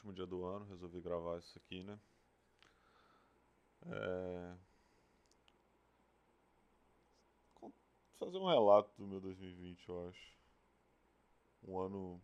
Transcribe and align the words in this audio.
último 0.00 0.12
dia 0.14 0.26
do 0.26 0.44
ano, 0.44 0.64
resolvi 0.66 1.00
gravar 1.00 1.38
isso 1.38 1.58
aqui, 1.58 1.82
né? 1.82 1.98
É... 3.86 4.56
Fazer 8.18 8.38
um 8.38 8.46
relato 8.46 8.90
do 8.96 9.06
meu 9.06 9.20
2020, 9.20 9.88
eu 9.88 10.08
acho. 10.08 10.38
Um 11.62 11.78
ano, 11.78 12.22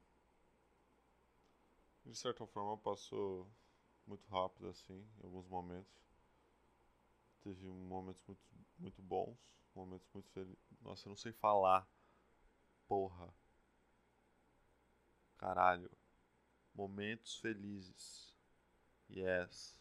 de 2.04 2.14
certa 2.14 2.46
forma, 2.46 2.78
passou 2.78 3.46
muito 4.06 4.26
rápido, 4.28 4.68
assim, 4.68 5.06
em 5.18 5.24
alguns 5.24 5.46
momentos. 5.46 6.02
Teve 7.42 7.66
momentos 7.66 8.22
muito, 8.26 8.42
muito 8.78 9.02
bons, 9.02 9.38
momentos 9.74 10.08
muito 10.14 10.30
felizes. 10.30 10.58
Nossa, 10.80 11.06
eu 11.06 11.10
não 11.10 11.16
sei 11.16 11.32
falar. 11.32 11.86
Porra. 12.88 13.32
Caralho. 15.38 15.90
Momentos 16.76 17.38
felizes. 17.38 18.36
Yes. 19.08 19.80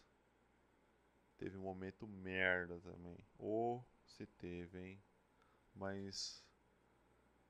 Teve 1.37 1.57
um 1.57 1.63
momento 1.63 2.07
merda 2.07 2.79
também. 2.79 3.17
Ou 3.37 3.79
oh, 3.79 3.83
se 4.05 4.25
teve, 4.25 4.79
hein? 4.79 5.03
Mas 5.75 6.41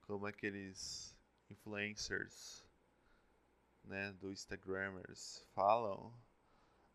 como 0.02 0.26
aqueles 0.26 1.16
influencers, 1.48 2.66
né, 3.84 4.12
do 4.14 4.32
Instagramers 4.32 5.46
falam, 5.54 6.12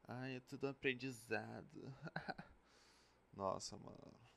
ai, 0.09 0.37
é 0.37 0.41
tudo 0.41 0.67
aprendizado. 0.67 1.95
Nossa, 3.33 3.77
mano. 3.79 4.30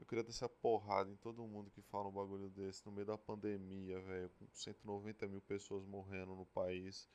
Eu 0.00 0.06
queria 0.06 0.24
descer 0.24 0.46
a 0.46 0.48
porrada 0.48 1.10
em 1.10 1.16
todo 1.16 1.46
mundo 1.46 1.70
que 1.70 1.82
fala 1.82 2.08
um 2.08 2.12
bagulho 2.12 2.48
desse 2.48 2.84
no 2.86 2.90
meio 2.90 3.06
da 3.06 3.18
pandemia, 3.18 4.00
velho. 4.00 4.30
Com 4.30 4.48
190 4.50 5.28
mil 5.28 5.42
pessoas 5.42 5.84
morrendo 5.84 6.34
no 6.34 6.46
país. 6.46 7.06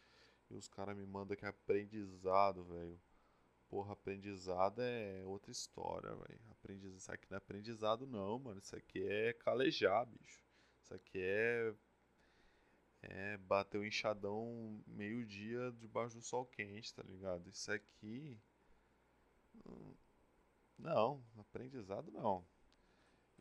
E 0.51 0.55
os 0.55 0.67
caras 0.67 0.95
me 0.95 1.03
mandam 1.03 1.35
que 1.35 1.43
é 1.45 1.47
aprendizado, 1.49 2.63
velho. 2.63 3.01
Porra, 3.67 3.93
aprendizado 3.93 4.83
é 4.83 5.23
outra 5.25 5.51
história, 5.51 6.13
velho. 6.15 6.39
Aprendizado, 6.51 6.99
isso 6.99 7.11
aqui 7.11 7.25
não 7.31 7.35
é 7.35 7.39
aprendizado, 7.39 8.05
não, 8.05 8.37
mano. 8.37 8.59
Isso 8.59 8.75
aqui 8.75 9.03
é 9.03 9.33
calejar, 9.33 10.05
bicho. 10.05 10.39
Isso 10.83 10.93
aqui 10.93 11.19
é. 11.19 11.73
É 13.01 13.37
bater 13.37 13.79
o 13.79 13.85
enxadão 13.85 14.79
meio-dia 14.85 15.71
debaixo 15.79 16.15
do 16.17 16.21
sol 16.21 16.45
quente, 16.45 16.93
tá 16.93 17.01
ligado? 17.01 17.49
Isso 17.49 17.71
aqui. 17.71 18.39
Não, 20.77 21.23
aprendizado 21.39 22.11
não. 22.11 22.45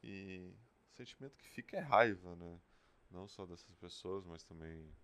E 0.06 0.54
o 0.92 0.96
sentimento 0.96 1.34
que 1.38 1.48
fica 1.48 1.78
é 1.78 1.80
raiva, 1.80 2.36
né? 2.36 2.60
Não 3.10 3.26
só 3.26 3.46
dessas 3.46 3.74
pessoas, 3.76 4.26
mas 4.26 4.44
também 4.44 4.94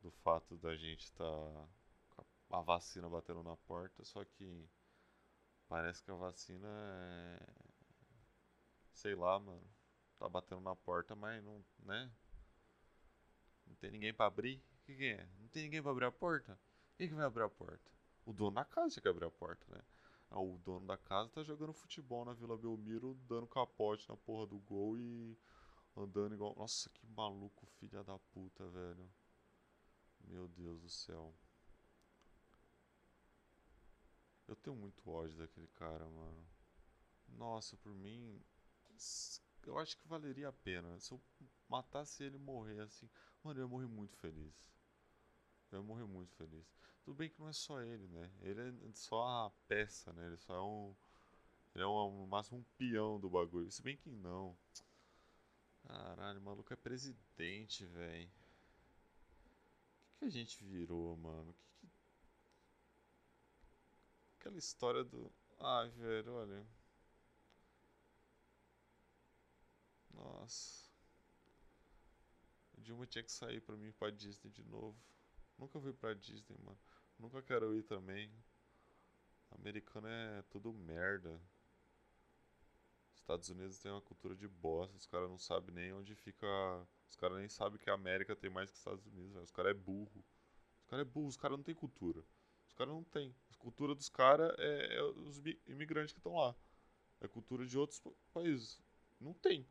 do 0.00 0.10
fato 0.10 0.56
da 0.56 0.76
gente 0.76 1.04
estar 1.04 1.24
tá 1.24 2.24
com 2.48 2.56
a 2.56 2.60
vacina 2.60 3.08
batendo 3.08 3.44
na 3.44 3.56
porta, 3.56 4.04
só 4.04 4.24
que 4.24 4.68
parece 5.68 6.02
que 6.02 6.10
a 6.10 6.14
vacina 6.14 6.68
é. 6.68 7.40
Sei 8.92 9.14
lá, 9.14 9.38
mano. 9.38 9.62
Tá 10.18 10.28
batendo 10.28 10.62
na 10.62 10.74
porta, 10.74 11.14
mas 11.14 11.44
não. 11.44 11.64
né? 11.78 12.10
Não 13.64 13.76
tem 13.76 13.92
ninguém 13.92 14.12
para 14.12 14.26
abrir. 14.26 14.56
O 14.56 14.84
que, 14.84 14.96
que, 14.96 15.04
é? 15.12 15.28
Não 15.38 15.48
tem 15.48 15.62
ninguém 15.62 15.80
para 15.80 15.92
abrir 15.92 16.06
a 16.06 16.10
porta? 16.12 16.58
Quem 16.96 17.06
que 17.06 17.14
vai 17.14 17.24
abrir 17.24 17.44
a 17.44 17.48
porta? 17.48 17.88
O 18.26 18.32
dono 18.32 18.56
da 18.56 18.64
casa 18.64 19.00
que 19.00 19.06
abrir 19.06 19.26
a 19.26 19.30
porta, 19.30 19.64
né? 19.72 19.80
Ah, 20.30 20.40
o 20.40 20.58
dono 20.58 20.86
da 20.86 20.96
casa 20.96 21.30
tá 21.30 21.42
jogando 21.42 21.72
futebol 21.72 22.24
na 22.24 22.34
Vila 22.34 22.56
Belmiro, 22.56 23.14
dando 23.26 23.46
capote 23.46 24.08
na 24.08 24.16
porra 24.16 24.46
do 24.46 24.58
gol 24.58 24.98
e 24.98 25.38
andando 25.96 26.34
igual. 26.34 26.54
Nossa, 26.56 26.90
que 26.90 27.06
maluco, 27.06 27.66
filha 27.66 28.04
da 28.04 28.18
puta, 28.18 28.68
velho. 28.68 29.10
Meu 30.20 30.46
Deus 30.48 30.82
do 30.82 30.90
céu. 30.90 31.34
Eu 34.46 34.56
tenho 34.56 34.76
muito 34.76 35.08
ódio 35.10 35.38
daquele 35.38 35.68
cara, 35.68 36.08
mano. 36.08 36.46
Nossa, 37.28 37.76
por 37.76 37.94
mim. 37.94 38.42
Eu 39.66 39.78
acho 39.78 39.96
que 39.96 40.08
valeria 40.08 40.48
a 40.48 40.52
pena. 40.52 40.98
Se 41.00 41.12
eu 41.12 41.20
matasse 41.68 42.22
ele 42.22 42.36
e 42.36 42.40
morrer 42.40 42.80
assim. 42.80 43.08
Mano, 43.42 43.60
eu 43.60 43.64
ia 43.64 43.68
morrer 43.68 43.86
muito 43.86 44.16
feliz. 44.16 44.66
Eu 45.70 45.78
ia 45.80 45.84
morrer 45.84 46.04
muito 46.04 46.32
feliz. 46.34 46.66
Tudo 47.04 47.16
bem 47.16 47.28
que 47.28 47.40
não 47.40 47.48
é 47.48 47.52
só 47.52 47.80
ele, 47.80 48.06
né? 48.08 48.30
Ele 48.42 48.60
é 48.60 48.92
só 48.92 49.46
a 49.46 49.50
peça, 49.66 50.12
né? 50.12 50.26
Ele 50.26 50.36
só 50.36 50.54
é 50.54 50.62
um. 50.62 50.94
Ele 51.74 51.84
é 51.84 51.86
um, 51.86 52.20
no 52.20 52.26
máximo 52.26 52.58
um 52.58 52.64
peão 52.76 53.18
do 53.20 53.28
bagulho. 53.28 53.70
Se 53.70 53.82
bem 53.82 53.96
que 53.96 54.10
não. 54.10 54.56
Caralho, 55.86 56.38
o 56.38 56.42
maluco 56.42 56.72
é 56.72 56.76
presidente, 56.76 57.86
velho. 57.86 58.26
O 58.26 58.30
que, 60.10 60.18
que, 60.18 60.24
a 60.24 60.28
gente 60.28 60.62
virou, 60.64 61.16
mano? 61.16 61.54
Que, 61.54 61.86
que... 61.86 61.92
Aquela 64.38 64.58
história 64.58 65.04
do. 65.04 65.32
Ai, 65.58 65.88
velho, 65.90 66.34
olha. 66.34 66.66
Nossa. 70.12 70.88
O 72.76 72.80
Dilma 72.80 73.06
tinha 73.06 73.24
que 73.24 73.32
sair 73.32 73.60
pra 73.60 73.76
mim 73.76 73.88
ir 73.88 73.92
pra 73.92 74.10
Disney 74.10 74.50
de 74.50 74.62
novo. 74.64 74.96
Nunca 75.58 75.80
fui 75.80 75.92
pra 75.92 76.14
Disney, 76.14 76.56
mano. 76.64 76.78
Nunca 77.18 77.42
quero 77.42 77.74
ir 77.74 77.82
também. 77.82 78.32
Americano 79.50 80.06
é 80.06 80.42
tudo 80.50 80.72
merda. 80.72 81.40
Estados 83.14 83.48
Unidos 83.48 83.78
tem 83.78 83.90
uma 83.90 84.00
cultura 84.00 84.34
de 84.36 84.46
bosta. 84.46 84.96
Os 84.96 85.06
caras 85.06 85.28
não 85.28 85.36
sabem 85.36 85.74
nem 85.74 85.92
onde 85.92 86.14
fica. 86.14 86.46
Os 87.10 87.16
caras 87.16 87.38
nem 87.38 87.48
sabem 87.48 87.78
que 87.78 87.90
a 87.90 87.94
América 87.94 88.36
tem 88.36 88.48
mais 88.48 88.70
que 88.70 88.74
os 88.74 88.78
Estados 88.78 89.06
Unidos. 89.06 89.32
Véio. 89.32 89.44
Os 89.44 89.50
caras 89.50 89.72
é 89.72 89.74
burro. 89.74 90.24
Os 90.80 90.86
caras 90.86 91.06
é 91.06 91.10
burro. 91.10 91.28
Os 91.28 91.36
caras 91.36 91.58
não 91.58 91.64
tem 91.64 91.74
cultura. 91.74 92.24
Os 92.66 92.72
caras 92.72 92.94
não 92.94 93.02
tem. 93.04 93.34
A 93.50 93.56
cultura 93.56 93.94
dos 93.94 94.08
caras 94.08 94.54
é, 94.58 94.96
é, 94.96 95.02
os 95.02 95.42
imigrantes 95.66 96.12
que 96.12 96.20
estão 96.20 96.36
lá. 96.36 96.54
É 97.20 97.26
cultura 97.26 97.66
de 97.66 97.76
outros 97.76 98.00
países. 98.32 98.80
Não 99.20 99.34
tem. 99.34 99.66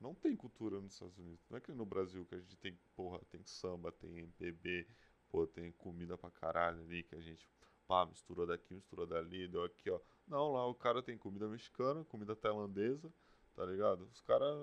Não 0.00 0.14
tem 0.14 0.34
cultura 0.36 0.80
nos 0.80 0.94
Estados 0.94 1.18
Unidos. 1.18 1.44
Não 1.50 1.58
é 1.58 1.60
que 1.60 1.72
no 1.72 1.84
Brasil 1.84 2.24
que 2.26 2.34
a 2.34 2.38
gente 2.38 2.56
tem, 2.56 2.78
porra, 2.94 3.20
tem 3.30 3.44
samba, 3.44 3.92
tem 3.92 4.18
MPB, 4.18 4.86
pô, 5.32 5.46
tem 5.46 5.72
comida 5.72 6.18
pra 6.18 6.30
caralho 6.30 6.82
ali 6.82 7.02
que 7.02 7.14
a 7.14 7.20
gente, 7.20 7.48
pá, 7.88 8.04
misturou 8.04 8.46
daqui, 8.46 8.74
misturou 8.74 9.06
dali, 9.06 9.48
deu 9.48 9.64
aqui, 9.64 9.90
ó. 9.90 9.98
Não, 10.28 10.52
lá 10.52 10.66
o 10.66 10.74
cara 10.74 11.02
tem 11.02 11.16
comida 11.16 11.48
mexicana, 11.48 12.04
comida 12.04 12.36
tailandesa, 12.36 13.10
tá 13.56 13.64
ligado? 13.64 14.04
Os 14.12 14.20
caras. 14.20 14.54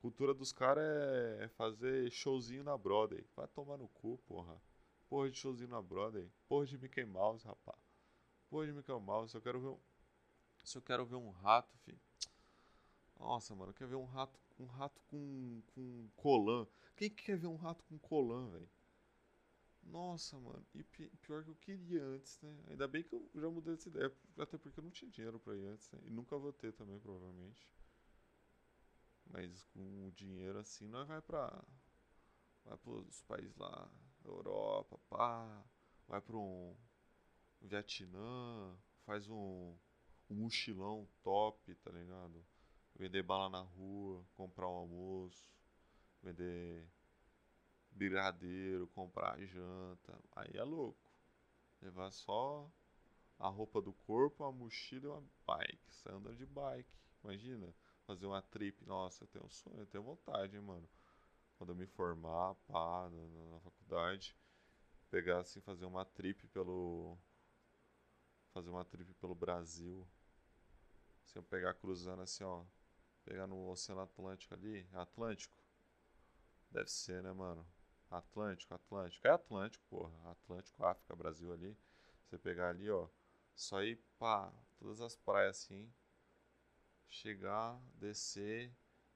Cultura 0.00 0.32
dos 0.32 0.52
caras 0.52 0.84
é 1.40 1.48
fazer 1.48 2.08
showzinho 2.10 2.62
na 2.62 2.78
Broadway. 2.78 3.26
Vai 3.34 3.48
tomar 3.48 3.76
no 3.76 3.88
cu, 3.88 4.16
porra. 4.28 4.60
Porra 5.08 5.28
de 5.28 5.36
showzinho 5.36 5.68
na 5.68 5.82
Broadway. 5.82 6.30
Porra 6.48 6.66
de 6.66 6.78
Mickey 6.78 7.04
Mouse, 7.04 7.44
rapaz. 7.44 7.78
Porra 8.48 8.66
de 8.66 8.72
Mickey 8.72 8.92
Mouse. 8.92 9.32
Se 9.32 9.36
eu 9.36 9.42
quero 9.42 9.60
ver 9.60 9.68
um. 9.68 9.78
Se 10.62 10.78
eu 10.78 10.82
quero 10.82 11.04
ver 11.04 11.16
um 11.16 11.30
rato, 11.30 11.76
filho. 11.78 12.00
Nossa, 13.18 13.56
mano, 13.56 13.74
quer 13.74 13.88
ver 13.88 13.96
um 13.96 14.04
rato, 14.04 14.38
um 14.60 14.66
rato 14.66 15.02
com, 15.08 15.60
com 15.74 16.08
colan? 16.14 16.66
Quem 16.96 17.10
quer 17.10 17.36
ver 17.36 17.48
um 17.48 17.56
rato 17.56 17.84
com 17.84 17.98
colan, 17.98 18.48
velho? 18.50 18.68
Nossa, 19.90 20.38
mano, 20.38 20.64
e 20.74 20.84
pior 20.84 21.42
que 21.42 21.50
eu 21.50 21.54
queria 21.56 22.04
antes, 22.04 22.38
né? 22.42 22.54
Ainda 22.68 22.86
bem 22.86 23.02
que 23.02 23.14
eu 23.14 23.28
já 23.34 23.48
mudei 23.50 23.74
essa 23.74 23.88
ideia, 23.88 24.12
até 24.38 24.58
porque 24.58 24.78
eu 24.78 24.84
não 24.84 24.90
tinha 24.90 25.10
dinheiro 25.10 25.40
pra 25.40 25.56
ir 25.56 25.64
antes, 25.66 25.90
né? 25.90 26.00
E 26.04 26.10
nunca 26.10 26.36
vou 26.36 26.52
ter 26.52 26.72
também, 26.72 26.98
provavelmente. 27.00 27.66
Mas 29.26 29.62
com 29.72 30.06
o 30.06 30.12
dinheiro 30.12 30.58
assim, 30.58 30.88
nós 30.88 31.06
vai 31.08 31.20
pra. 31.22 31.64
Vai 32.64 32.76
pros 32.78 33.22
países 33.22 33.56
lá, 33.56 33.90
Europa, 34.24 34.98
pá. 35.08 35.64
Vai 36.06 36.20
pra 36.20 36.36
um. 36.36 36.76
Vietnã, 37.60 38.76
faz 39.04 39.28
um. 39.28 39.76
Um 40.30 40.34
mochilão 40.34 41.08
top, 41.22 41.74
tá 41.76 41.90
ligado? 41.90 42.44
Vender 42.94 43.22
bala 43.22 43.48
na 43.48 43.62
rua, 43.62 44.26
comprar 44.34 44.68
um 44.68 44.76
almoço, 44.76 45.46
vender 46.22 46.86
brigadeiro, 47.90 48.86
comprar 48.88 49.38
janta. 49.44 50.18
Aí 50.36 50.50
é 50.54 50.62
louco. 50.62 50.98
Levar 51.80 52.10
só 52.10 52.70
a 53.38 53.48
roupa 53.48 53.80
do 53.80 53.92
corpo, 53.92 54.44
a 54.44 54.52
mochila 54.52 55.06
e 55.06 55.08
uma 55.08 55.24
bike. 55.46 55.94
Você 55.94 56.10
anda 56.10 56.34
de 56.34 56.46
bike. 56.46 56.90
Imagina, 57.22 57.74
fazer 58.06 58.26
uma 58.26 58.42
trip. 58.42 58.84
Nossa, 58.84 59.24
eu 59.24 59.28
tenho 59.28 59.44
um 59.44 59.50
sonho, 59.50 59.80
eu 59.80 59.86
tenho 59.86 60.02
vontade, 60.02 60.56
hein, 60.56 60.62
mano. 60.62 60.88
Quando 61.56 61.70
eu 61.70 61.76
me 61.76 61.86
formar, 61.86 62.54
pá, 62.66 63.08
na, 63.10 63.50
na 63.52 63.60
faculdade, 63.60 64.36
pegar 65.10 65.40
assim, 65.40 65.60
fazer 65.60 65.84
uma 65.84 66.04
trip 66.04 66.46
pelo. 66.48 67.18
Fazer 68.52 68.70
uma 68.70 68.84
trip 68.84 69.12
pelo 69.14 69.34
Brasil. 69.34 70.06
Assim, 71.24 71.38
eu 71.38 71.42
pegar 71.42 71.74
cruzando 71.74 72.22
assim, 72.22 72.44
ó. 72.44 72.64
Pegar 73.24 73.46
no 73.46 73.68
Oceano 73.68 74.00
Atlântico 74.00 74.54
ali. 74.54 74.88
Atlântico? 74.94 75.56
Deve 76.70 76.90
ser, 76.90 77.22
né, 77.22 77.32
mano? 77.32 77.66
Atlântico, 78.10 78.74
Atlântico. 78.74 79.26
É 79.26 79.30
Atlântico, 79.30 79.84
porra. 79.88 80.30
Atlântico, 80.30 80.84
África, 80.84 81.14
Brasil 81.16 81.52
ali. 81.52 81.76
Você 82.24 82.38
pegar 82.38 82.70
ali, 82.70 82.90
ó. 82.90 83.08
Só 83.54 83.82
ir, 83.82 83.96
pá, 84.18 84.52
todas 84.78 85.00
as 85.00 85.16
praias 85.16 85.56
assim. 85.56 85.92
Chegar, 87.08 87.80
descer. 87.94 88.72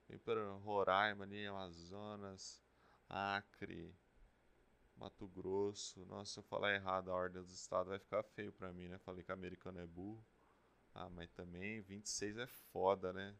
Vem 0.09 0.19
para 0.19 0.53
Roraima 0.57 1.25
ali, 1.25 1.47
Amazonas, 1.47 2.61
Acre, 3.09 3.95
Mato 4.97 5.27
Grosso. 5.29 6.05
Nossa, 6.07 6.33
se 6.33 6.39
eu 6.39 6.43
falar 6.43 6.75
errado 6.75 7.11
a 7.11 7.15
ordem 7.15 7.41
dos 7.43 7.53
estados 7.53 7.89
vai 7.89 7.99
ficar 7.99 8.23
feio 8.23 8.53
pra 8.53 8.73
mim, 8.73 8.89
né? 8.89 8.99
Falei 8.99 9.23
que 9.25 9.33
americano 9.33 9.81
é 9.81 9.87
burro. 9.87 10.25
Ah, 10.95 11.09
mas 11.09 11.31
também 11.31 11.81
26 11.81 12.37
é 12.37 12.47
foda, 12.47 13.13
né? 13.13 13.35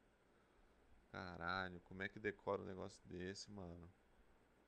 Caralho, 1.11 1.81
como 1.83 2.03
é 2.03 2.09
que 2.09 2.19
decora 2.19 2.63
um 2.63 2.67
negócio 2.67 3.03
desse, 3.07 3.51
mano? 3.51 3.93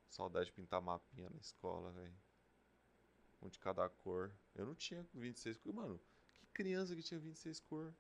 Saudade 0.09 0.47
de 0.47 0.53
pintar 0.53 0.81
mapinha 0.81 1.29
na 1.31 1.39
escola, 1.39 1.91
velho. 1.93 2.17
Um 3.43 3.49
de 3.49 3.59
cada 3.59 3.89
cor. 3.89 4.35
Eu 4.55 4.67
não 4.67 4.75
tinha 4.75 5.07
26 5.13 5.59
cores. 5.59 5.77
Mano, 5.77 6.01
que 6.33 6.47
criança 6.47 6.95
que 6.95 7.03
tinha 7.03 7.21
26 7.21 7.61
cor? 7.61 7.95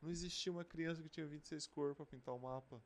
Não 0.00 0.10
existia 0.10 0.52
uma 0.52 0.64
criança 0.64 1.02
que 1.02 1.08
tinha 1.08 1.26
26 1.26 1.66
cor 1.68 1.94
para 1.94 2.06
pintar 2.06 2.34
o 2.34 2.38
um 2.38 2.40
mapa. 2.40 2.82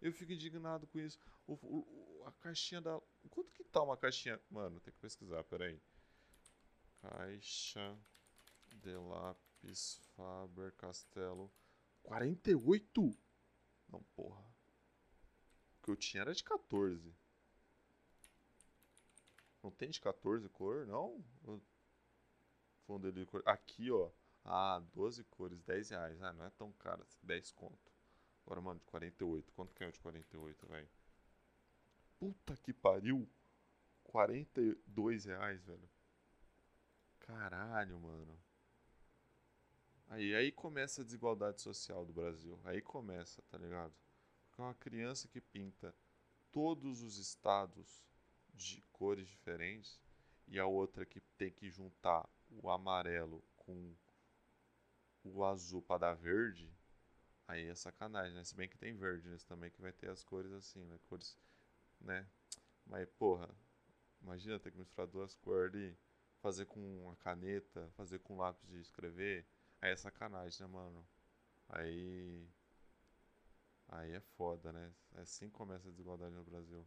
Eu 0.00 0.12
fico 0.12 0.32
indignado 0.32 0.86
com 0.86 0.98
isso. 0.98 1.18
O, 1.46 1.54
o, 1.54 2.24
a 2.26 2.32
caixinha 2.32 2.80
da. 2.80 3.00
Quanto 3.28 3.52
que 3.52 3.62
tá 3.64 3.82
uma 3.82 3.96
caixinha? 3.96 4.40
Mano, 4.50 4.80
tem 4.80 4.92
que 4.92 4.98
pesquisar, 4.98 5.44
peraí. 5.44 5.80
Caixa 7.02 7.98
de 8.76 8.96
lápis 8.96 10.00
Faber 10.16 10.72
Castelo. 10.72 11.52
48? 12.02 13.16
Não, 13.88 14.02
porra. 14.14 14.49
O 15.80 15.82
que 15.82 15.90
eu 15.90 15.96
tinha 15.96 16.20
era 16.20 16.34
de 16.34 16.44
14. 16.44 17.14
Não 19.62 19.70
tem 19.70 19.90
de 19.90 20.00
14 20.00 20.48
cor, 20.50 20.86
não? 20.86 21.24
Fundo 22.86 23.10
de 23.10 23.24
cor. 23.24 23.42
Aqui, 23.46 23.90
ó. 23.90 24.10
Ah, 24.44 24.82
12 24.94 25.24
cores, 25.24 25.62
10 25.62 25.90
reais. 25.90 26.22
Ah, 26.22 26.32
não 26.32 26.44
é 26.44 26.50
tão 26.50 26.72
caro, 26.72 27.06
10 27.22 27.44
assim, 27.44 27.54
conto. 27.54 27.92
Agora, 28.44 28.60
mano, 28.60 28.80
de 28.80 28.86
48. 28.86 29.52
Quanto 29.52 29.74
que 29.74 29.84
é 29.84 29.88
o 29.88 29.92
de 29.92 30.00
48, 30.00 30.66
velho? 30.66 30.88
Puta 32.18 32.56
que 32.56 32.72
pariu. 32.72 33.28
42 34.04 35.24
reais, 35.26 35.64
velho. 35.64 35.88
Caralho, 37.20 37.98
mano. 38.00 38.38
Aí, 40.08 40.34
aí 40.34 40.50
começa 40.50 41.00
a 41.00 41.04
desigualdade 41.04 41.60
social 41.60 42.04
do 42.04 42.12
Brasil. 42.12 42.58
Aí 42.64 42.82
começa, 42.82 43.40
tá 43.42 43.56
ligado? 43.56 43.94
Porque 44.60 44.68
uma 44.68 44.74
criança 44.74 45.26
que 45.26 45.40
pinta 45.40 45.94
todos 46.52 47.00
os 47.02 47.16
estados 47.16 48.04
de 48.52 48.82
cores 48.92 49.26
diferentes 49.26 49.98
e 50.46 50.58
a 50.58 50.66
outra 50.66 51.06
que 51.06 51.18
tem 51.38 51.50
que 51.50 51.70
juntar 51.70 52.28
o 52.50 52.68
amarelo 52.68 53.42
com 53.56 53.94
o 55.24 55.44
azul 55.44 55.80
para 55.80 55.98
dar 55.98 56.14
verde, 56.14 56.70
aí 57.48 57.68
é 57.68 57.74
sacanagem, 57.74 58.34
né? 58.34 58.44
Se 58.44 58.54
bem 58.54 58.68
que 58.68 58.76
tem 58.76 58.94
verde 58.94 59.28
nesse 59.28 59.46
também 59.46 59.70
que 59.70 59.80
vai 59.80 59.92
ter 59.92 60.10
as 60.10 60.22
cores 60.22 60.52
assim, 60.52 60.84
né? 60.84 60.98
Cores, 61.08 61.38
né? 61.98 62.26
Mas 62.84 63.08
porra, 63.18 63.48
imagina 64.20 64.60
ter 64.60 64.72
que 64.72 64.78
misturar 64.78 65.06
duas 65.06 65.34
cores 65.36 65.74
ali, 65.74 65.96
fazer 66.42 66.66
com 66.66 66.80
uma 67.04 67.16
caneta, 67.16 67.90
fazer 67.96 68.18
com 68.18 68.36
lápis 68.36 68.68
de 68.68 68.80
escrever. 68.80 69.46
Aí 69.80 69.92
é 69.92 69.96
sacanagem, 69.96 70.60
né, 70.60 70.66
mano? 70.66 71.08
Aí. 71.70 72.46
Aí 73.90 74.12
é 74.12 74.20
foda, 74.20 74.72
né? 74.72 74.94
É 75.16 75.20
assim 75.22 75.48
que 75.48 75.56
começa 75.56 75.88
a 75.88 75.90
desigualdade 75.90 76.34
no 76.34 76.44
Brasil. 76.44 76.86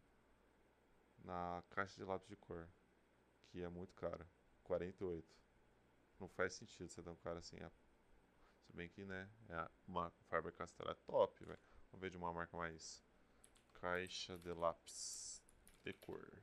Na 1.17 1.63
caixa 1.69 1.95
de 1.95 2.03
lápis 2.03 2.29
de 2.29 2.35
cor. 2.35 2.67
Que 3.47 3.61
é 3.61 3.69
muito 3.69 3.93
cara. 3.93 4.27
48. 4.63 5.35
Não 6.19 6.29
faz 6.29 6.53
sentido 6.53 6.89
você 6.89 7.01
dar 7.01 7.11
um 7.11 7.17
cara 7.17 7.39
assim. 7.39 7.57
Se 8.61 8.73
bem 8.73 8.87
que, 8.89 9.03
né? 9.03 9.29
É 9.49 9.69
uma 9.85 10.09
Faber 10.29 10.53
Castell 10.53 10.89
é 10.89 10.93
top, 10.93 11.43
velho. 11.45 11.59
Vamos 11.91 12.01
ver 12.01 12.09
de 12.09 12.17
uma 12.17 12.31
marca 12.31 12.55
mais. 12.55 13.03
Caixa 13.73 14.37
de 14.37 14.53
lápis 14.53 15.43
de 15.83 15.93
cor. 15.93 16.41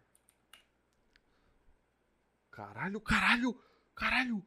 Caralho, 2.51 3.01
caralho! 3.01 3.55
Caralho! 3.95 4.47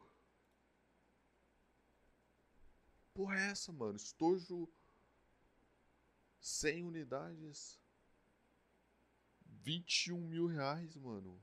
porra 3.13 3.39
é 3.39 3.51
essa, 3.51 3.71
mano? 3.71 3.95
Estojo 3.95 4.67
100 6.43 6.83
unidades. 6.83 7.79
21 9.63 10.19
mil 10.19 10.45
reais, 10.45 10.93
mano. 10.97 11.41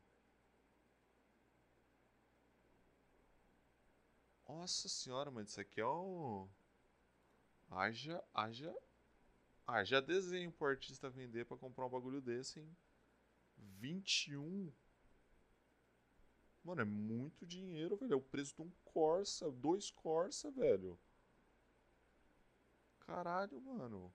Nossa 4.47 4.89
senhora, 4.91 5.31
mano, 5.31 5.47
isso 5.47 5.59
aqui 5.59 5.81
é 5.81 5.87
um. 5.87 6.47
Haja, 7.71 8.23
haja. 8.35 8.75
Haja 9.67 10.03
desenho 10.03 10.53
pro 10.53 10.67
artista 10.69 11.09
vender 11.09 11.47
pra 11.47 11.57
comprar 11.57 11.87
um 11.87 11.91
bagulho 11.91 12.21
desse, 12.21 12.61
hein? 12.61 12.77
21. 13.57 14.71
Mano, 16.63 16.83
é 16.83 16.85
muito 16.85 17.47
dinheiro, 17.47 17.97
velho. 17.97 18.13
É 18.13 18.17
o 18.17 18.21
preço 18.21 18.55
de 18.55 18.63
um 18.63 18.71
Corsa, 18.85 19.51
dois 19.51 19.91
Corsa, 19.91 20.51
velho. 20.51 20.99
Caralho, 22.99 23.59
mano. 23.63 24.13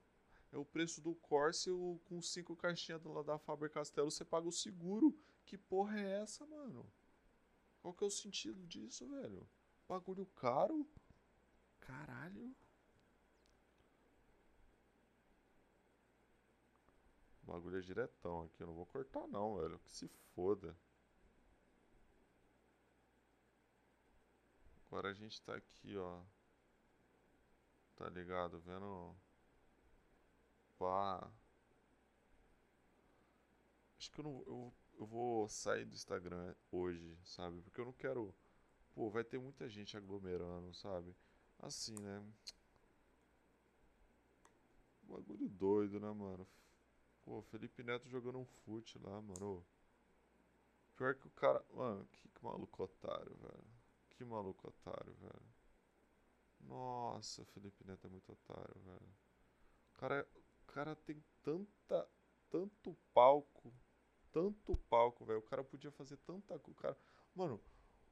É 0.55 0.57
o 0.57 0.63
preço 0.63 1.01
do 1.01 1.13
Corsa 1.13 1.69
com 2.05 2.21
cinco 2.21 2.55
caixinhas 2.55 3.03
lá 3.03 3.21
da 3.21 3.37
Faber 3.37 3.69
Castelo, 3.69 4.09
você 4.09 4.23
paga 4.23 4.47
o 4.47 4.53
seguro. 4.53 5.13
Que 5.43 5.57
porra 5.57 5.99
é 5.99 6.21
essa, 6.21 6.45
mano? 6.45 6.89
Qual 7.81 7.93
que 7.93 8.05
é 8.05 8.07
o 8.07 8.09
sentido 8.09 8.65
disso, 8.65 9.05
velho? 9.05 9.45
Bagulho 9.85 10.25
caro? 10.27 10.87
Caralho. 11.81 12.55
O 17.43 17.51
bagulho 17.51 17.77
é 17.77 17.81
diretão 17.81 18.43
aqui. 18.43 18.63
Eu 18.63 18.67
não 18.67 18.75
vou 18.75 18.85
cortar, 18.85 19.27
não, 19.27 19.57
velho. 19.57 19.77
Que 19.79 19.91
se 19.91 20.07
foda. 20.07 20.73
Agora 24.87 25.09
a 25.09 25.13
gente 25.13 25.41
tá 25.41 25.53
aqui, 25.53 25.97
ó. 25.97 26.21
Tá 27.97 28.07
ligado? 28.07 28.57
Vendo. 28.61 29.13
Pá. 30.77 31.31
Acho 33.97 34.11
que 34.11 34.19
eu 34.19 34.23
não. 34.23 34.43
Eu, 34.45 34.73
eu 34.99 35.05
vou 35.05 35.47
sair 35.49 35.85
do 35.85 35.95
Instagram 35.95 36.55
hoje, 36.71 37.17
sabe? 37.23 37.61
Porque 37.61 37.79
eu 37.81 37.85
não 37.85 37.93
quero. 37.93 38.33
Pô, 38.93 39.09
vai 39.09 39.23
ter 39.23 39.39
muita 39.39 39.67
gente 39.67 39.97
aglomerando, 39.97 40.73
sabe? 40.73 41.15
Assim, 41.59 41.95
né? 41.99 42.23
Bagulho 45.03 45.47
doido, 45.49 45.99
né, 45.99 46.11
mano? 46.11 46.47
Pô, 47.23 47.41
Felipe 47.41 47.83
Neto 47.83 48.07
jogando 48.07 48.39
um 48.39 48.45
fute 48.45 48.99
lá, 48.99 49.21
mano. 49.21 49.65
Pior 50.95 51.15
que 51.15 51.27
o 51.27 51.31
cara. 51.31 51.63
Mano, 51.73 52.05
que, 52.11 52.29
que 52.29 52.43
maluco 52.43 52.83
otário, 52.83 53.35
velho. 53.37 53.67
Que 54.11 54.23
maluco 54.23 54.67
otário, 54.67 55.13
velho. 55.15 55.45
Nossa, 56.61 57.45
Felipe 57.45 57.85
Neto 57.85 58.07
é 58.07 58.09
muito 58.09 58.31
otário, 58.31 58.75
velho. 58.81 59.09
O 59.93 59.97
cara, 59.97 60.27
o 60.35 60.44
cara 60.75 60.93
tem 60.93 61.23
tanta, 61.41 62.05
tanto 62.49 62.93
palco, 63.13 63.73
tanto 64.29 64.75
palco, 64.89 65.23
velho. 65.23 65.39
O 65.39 65.43
cara 65.43 65.63
podia 65.63 65.89
fazer 65.89 66.17
tanta 66.17 66.59
coisa. 66.59 66.77
Cara, 66.77 66.97
mano, 67.33 67.61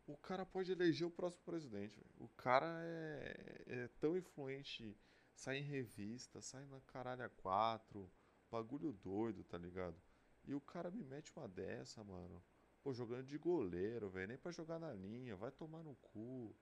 o 0.07 0.15
cara 0.15 0.45
pode 0.45 0.71
eleger 0.71 1.05
o 1.05 1.11
próximo 1.11 1.43
presidente, 1.43 1.97
velho. 1.97 2.15
O 2.17 2.29
cara 2.29 2.65
é, 2.85 3.63
é 3.67 3.87
tão 3.99 4.17
influente, 4.17 4.97
sai 5.35 5.57
em 5.57 5.63
revista, 5.63 6.41
sai 6.41 6.65
na 6.67 6.79
caralho 6.79 7.25
a 7.25 7.29
quatro, 7.29 8.09
bagulho 8.49 8.93
doido, 8.93 9.43
tá 9.43 9.57
ligado? 9.57 10.01
E 10.45 10.53
o 10.53 10.61
cara 10.61 10.89
me 10.89 11.03
mete 11.03 11.33
uma 11.35 11.49
dessa, 11.49 12.01
mano. 12.01 12.41
Pô, 12.81 12.93
jogando 12.93 13.27
de 13.27 13.37
goleiro, 13.37 14.09
velho. 14.09 14.29
Nem 14.29 14.37
pra 14.37 14.51
jogar 14.53 14.79
na 14.79 14.93
linha, 14.93 15.35
vai 15.35 15.51
tomar 15.51 15.83
no 15.83 15.95
cu. 15.95 16.55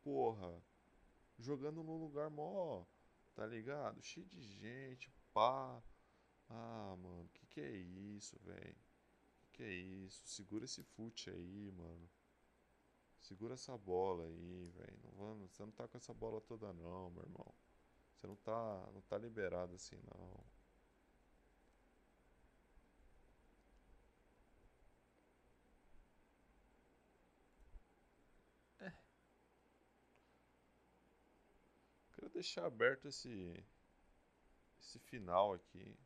Porra 0.00 0.62
jogando 1.38 1.82
num 1.82 1.96
lugar 1.96 2.30
mó, 2.30 2.84
tá 3.34 3.46
ligado? 3.46 4.00
Cheio 4.02 4.26
de 4.26 4.40
gente, 4.40 5.12
pá. 5.32 5.82
Ah, 6.50 6.96
mano, 6.98 7.28
que 7.34 7.46
que 7.46 7.60
é 7.60 7.70
isso, 7.70 8.38
velho? 8.44 8.76
Que 9.42 9.48
que 9.54 9.62
é 9.64 9.72
isso? 9.72 10.22
Segura 10.26 10.64
esse 10.66 10.82
fute 10.84 11.30
aí, 11.30 11.72
mano. 11.72 12.10
Segura 13.20 13.54
essa 13.54 13.76
bola 13.78 14.24
aí, 14.24 14.68
velho. 14.76 14.98
Não 15.04 15.12
vamos, 15.12 15.52
você 15.52 15.62
não 15.62 15.70
tá 15.72 15.86
com 15.86 15.96
essa 15.96 16.12
bola 16.12 16.40
toda 16.40 16.72
não, 16.72 17.10
meu 17.10 17.22
irmão. 17.22 17.54
Você 18.16 18.26
não 18.26 18.36
tá, 18.36 18.90
não 18.94 19.02
tá 19.02 19.18
liberado 19.18 19.74
assim 19.74 19.98
não. 20.14 20.44
Quero 32.14 32.28
deixar 32.30 32.66
aberto 32.66 33.08
esse 33.08 33.64
esse 34.80 34.98
final 34.98 35.54
aqui. 35.54 35.96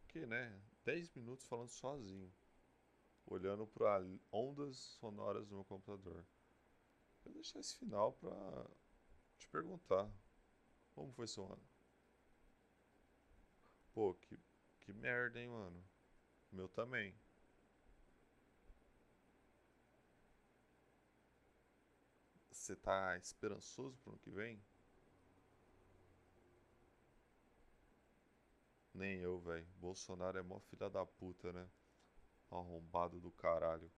Porque, 0.00 0.26
né? 0.26 0.60
10 0.84 1.10
minutos 1.14 1.46
falando 1.46 1.68
sozinho. 1.68 2.32
Olhando 3.26 3.66
para 3.66 4.04
ondas 4.30 4.76
sonoras 4.76 5.48
no 5.48 5.56
meu 5.56 5.64
computador. 5.64 6.24
Quero 7.22 7.34
deixar 7.34 7.60
esse 7.60 7.76
final 7.76 8.12
para 8.14 8.66
te 9.38 9.48
perguntar. 9.48 10.10
Como 10.94 11.12
foi 11.12 11.26
seu 11.26 11.46
ano? 11.46 11.62
Pô, 13.94 14.14
que, 14.14 14.38
que 14.80 14.92
merda, 14.92 15.40
hein, 15.40 15.48
mano? 15.48 15.82
Meu 16.50 16.68
também. 16.68 17.14
Você 22.50 22.76
tá 22.76 23.16
esperançoso 23.16 23.96
pro 23.98 24.12
ano 24.12 24.18
que 24.20 24.30
vem? 24.30 24.62
Nem 28.94 29.18
eu, 29.20 29.38
velho. 29.40 29.66
Bolsonaro 29.76 30.38
é 30.38 30.42
mó 30.42 30.58
filha 30.60 30.88
da 30.88 31.04
puta, 31.04 31.52
né? 31.52 31.68
Arrombado 32.50 33.20
do 33.20 33.30
caralho. 33.30 33.90